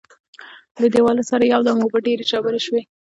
[0.81, 2.81] له دیواله سره یو دم اوبه ډېرې ژورې شوې.